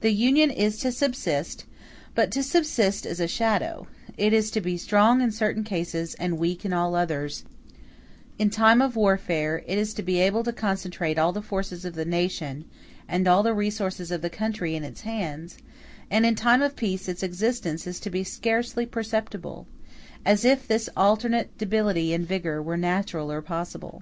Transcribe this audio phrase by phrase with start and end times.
[0.00, 1.66] The Union is to subsist,
[2.14, 6.38] but to subsist as a shadow; it is to be strong in certain cases, and
[6.38, 7.44] weak in all others;
[8.38, 11.96] in time of warfare, it is to be able to concentrate all the forces of
[11.96, 12.64] the nation
[13.06, 15.58] and all the resources of the country in its hands;
[16.10, 19.66] and in time of peace its existence is to be scarcely perceptible:
[20.24, 24.00] as if this alternate debility and vigor were natural or possible.